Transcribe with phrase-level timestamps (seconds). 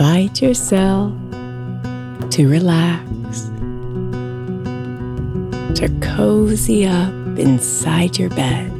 [0.00, 1.12] Invite yourself
[2.30, 3.48] to relax,
[5.76, 8.70] to cozy up inside your bed.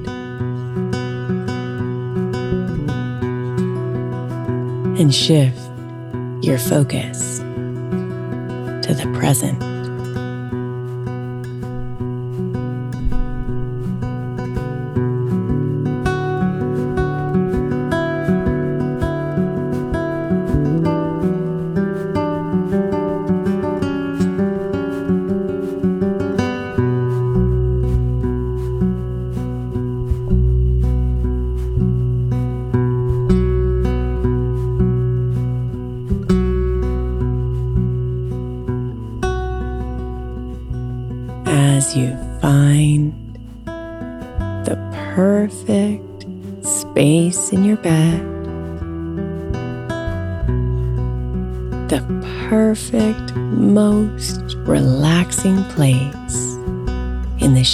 [4.97, 5.59] And shift
[6.41, 9.68] your focus to the present.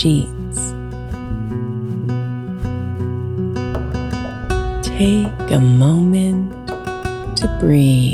[0.04, 0.74] Sheets.
[4.86, 6.52] Take a moment
[7.38, 8.13] to breathe.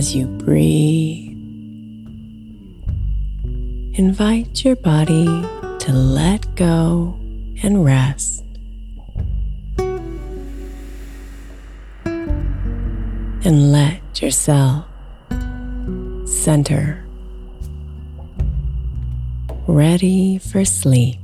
[0.00, 1.36] As you breathe,
[3.98, 7.20] invite your body to let go
[7.62, 8.42] and rest.
[13.44, 14.86] And let yourself
[16.24, 17.04] center,
[19.66, 21.18] ready for sleep.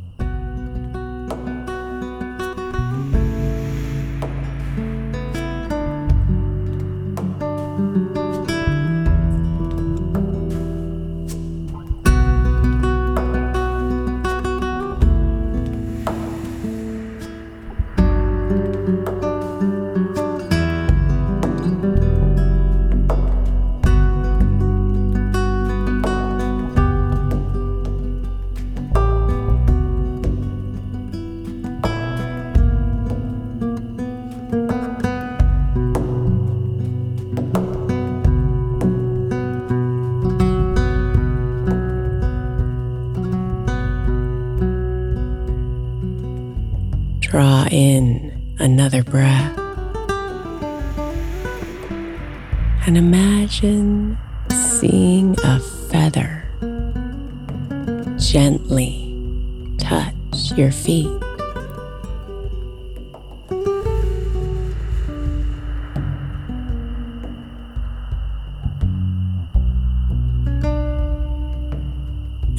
[48.87, 49.59] Another breath.
[52.87, 54.17] And imagine
[54.49, 55.59] seeing a
[55.91, 56.45] feather
[58.17, 59.13] gently
[59.79, 61.11] touch your feet.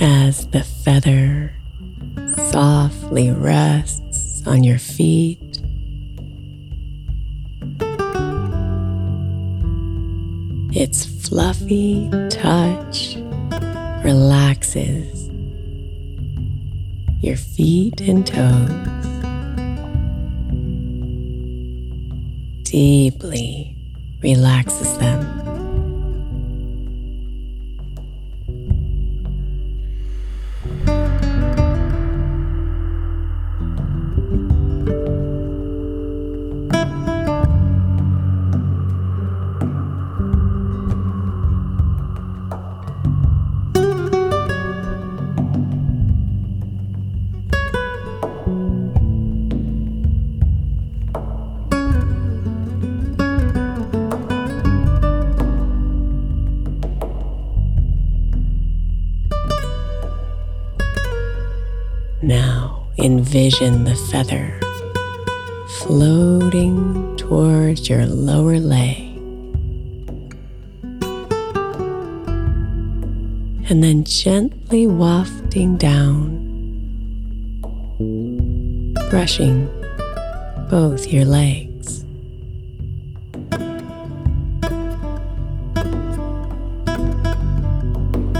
[0.02, 1.54] As the feather
[2.52, 5.47] softly rests on your feet,
[11.28, 13.16] fluffy touch
[14.04, 15.30] relaxes
[17.22, 19.08] your feet and toes
[22.64, 23.76] deeply
[24.22, 25.37] relaxes them.
[62.24, 64.60] Now envision the feather
[65.82, 69.16] floating towards your lower leg.
[73.70, 76.42] And then gently wafting down,
[79.12, 79.70] brushing
[80.72, 82.04] both your legs.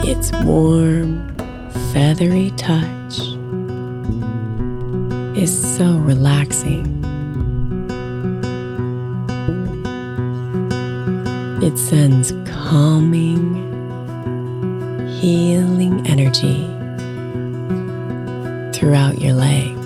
[0.04, 1.36] Its warm,
[1.94, 3.37] feathery touch
[5.38, 7.04] is so relaxing.
[11.62, 13.56] It sends calming,
[15.20, 16.66] healing energy
[18.74, 19.77] throughout your legs.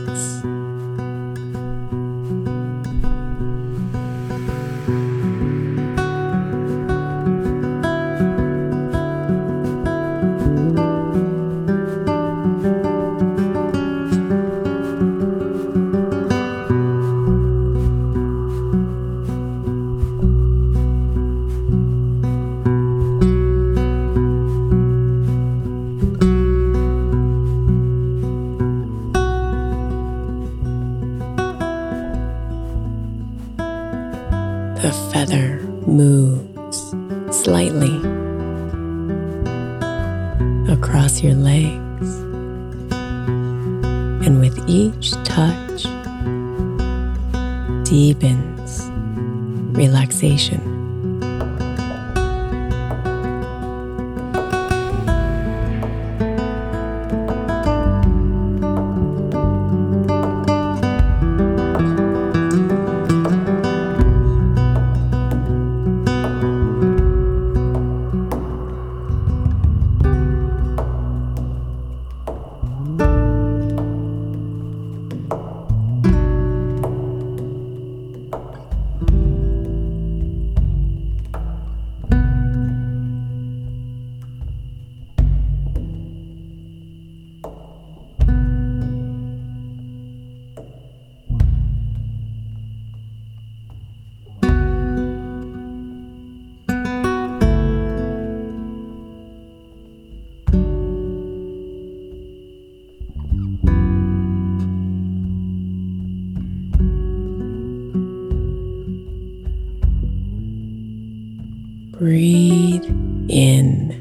[112.01, 112.83] Breathe
[113.29, 113.91] in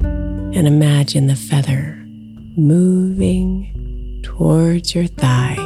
[0.00, 2.02] and imagine the feather
[2.56, 5.58] moving towards your thighs.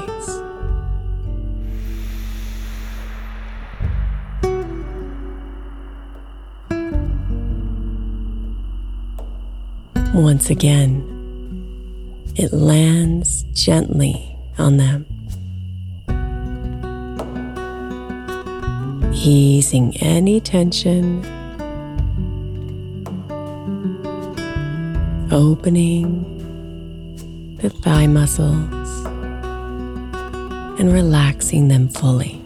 [10.13, 11.05] Once again,
[12.35, 15.16] it lands gently on them.
[19.27, 21.25] Easing any tension,
[25.33, 26.23] opening
[27.61, 29.05] the thigh muscles,
[30.79, 32.46] and relaxing them fully.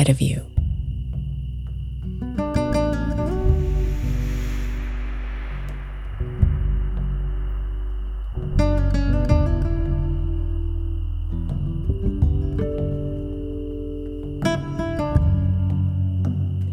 [0.00, 0.46] Inside of you.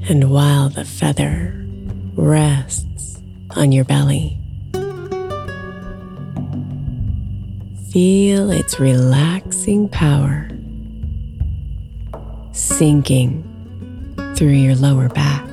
[0.09, 1.53] And while the feather
[2.15, 4.37] rests on your belly,
[7.91, 10.47] feel its relaxing power
[12.77, 13.43] sinking
[14.35, 15.43] through your lower back.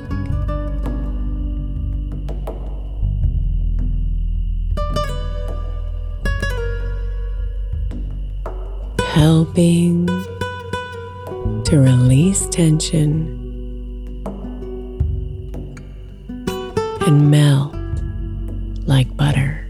[9.01, 10.07] Helping
[11.65, 13.41] to release tension
[17.07, 17.75] and melt
[18.87, 19.67] like butter.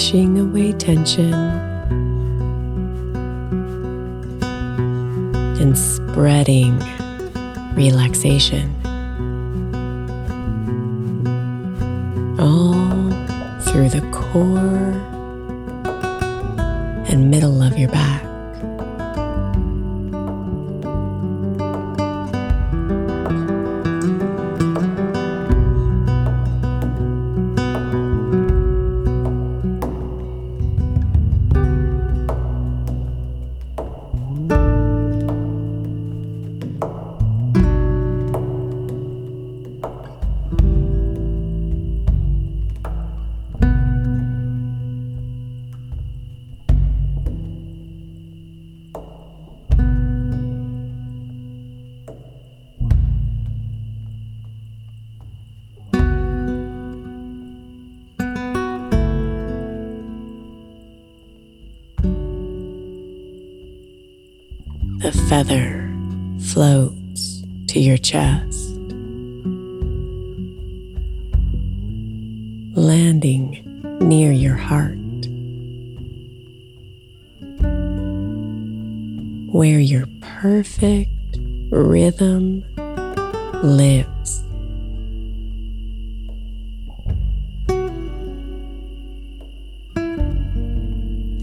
[0.00, 1.34] Brushing away tension
[5.60, 6.78] and spreading
[7.74, 8.79] relaxation.
[65.30, 65.88] Feather
[66.40, 68.70] floats to your chest,
[72.74, 73.62] landing
[74.00, 74.98] near your heart,
[79.54, 81.10] where your perfect
[81.70, 82.64] rhythm
[83.62, 84.42] lives.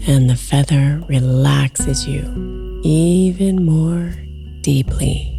[0.06, 4.14] And the feather relaxes you even more
[4.60, 5.37] deeply.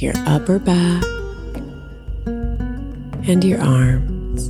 [0.00, 1.04] Your upper back
[3.28, 4.46] and your arms,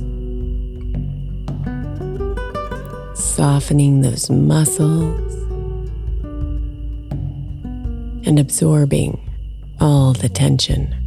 [3.19, 5.33] softening those muscles
[8.25, 9.19] and absorbing
[9.81, 11.00] all the tension.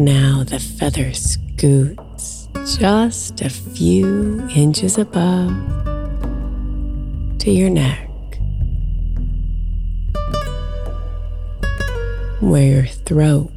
[0.00, 5.52] Now the feather scoots just a few inches above
[7.40, 8.08] to your neck,
[12.40, 13.52] where your throat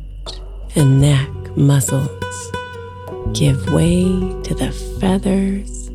[0.75, 2.51] and neck muscles
[3.31, 4.03] give way
[4.43, 5.89] to the feather's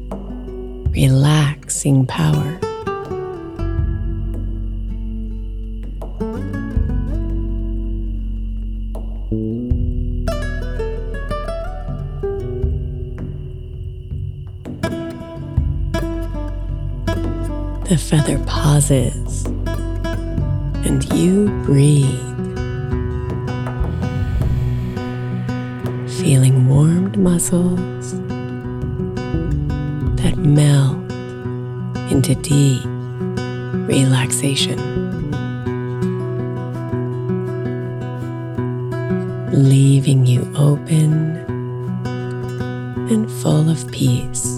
[0.95, 2.59] relaxing power.
[18.09, 19.45] Feather pauses.
[20.87, 22.09] And you breathe,
[26.19, 28.13] feeling warmed muscles
[30.23, 30.97] that melt
[32.11, 32.87] into deep
[33.87, 34.79] relaxation,
[39.53, 41.37] leaving you open
[43.11, 44.58] and full of peace.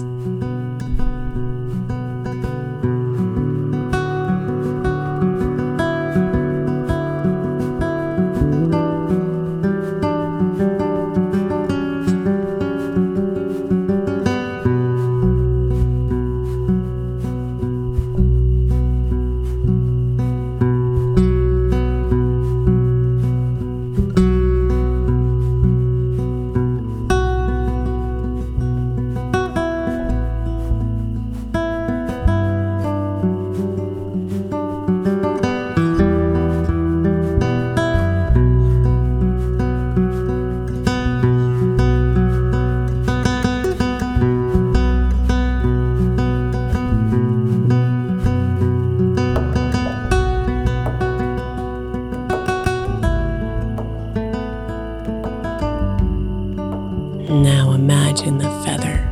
[57.31, 59.07] Now imagine the feather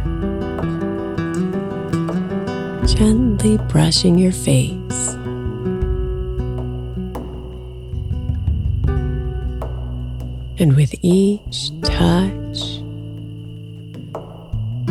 [2.85, 5.13] gently brushing your face.
[10.59, 12.59] And with each touch,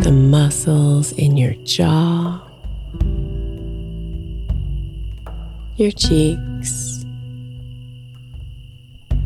[0.02, 2.42] the muscles in your jaw,
[5.76, 7.04] your cheeks,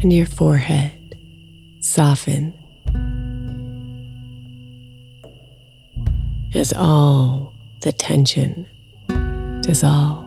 [0.00, 1.16] and your forehead
[1.78, 2.52] soften
[6.62, 8.64] as all the tension
[9.62, 10.21] dissolves.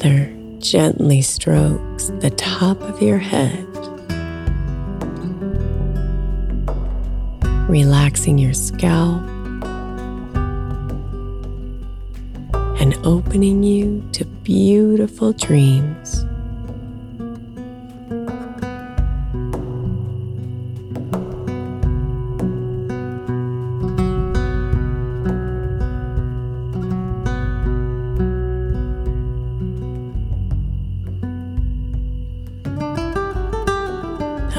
[0.00, 3.66] Feather gently strokes the top of your head,
[7.68, 9.22] relaxing your scalp
[12.80, 16.24] and opening you to beautiful dreams.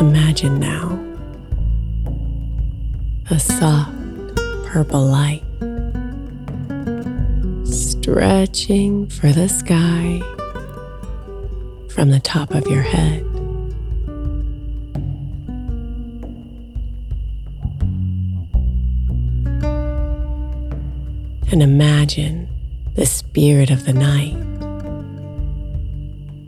[0.02, 1.00] Imagine now
[3.30, 3.94] a soft
[4.66, 5.44] purple light
[7.68, 10.20] stretching for the sky
[11.92, 13.22] from the top of your head.
[21.52, 22.50] And imagine
[22.96, 24.36] the spirit of the night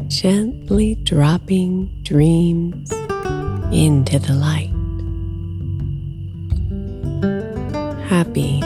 [0.10, 2.92] gently dropping dreams
[3.74, 4.70] into the light.
[8.08, 8.62] Happy,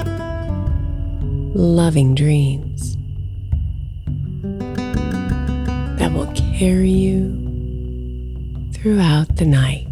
[1.56, 2.98] loving dreams
[5.98, 7.32] that will carry you
[8.74, 9.87] throughout the night.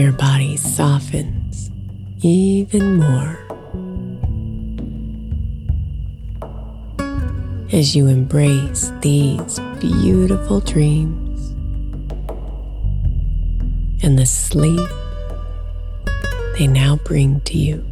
[0.00, 1.70] Your body softens
[2.22, 3.36] even more
[7.70, 11.50] as you embrace these beautiful dreams
[14.02, 14.88] and the sleep
[16.56, 17.89] they now bring to you.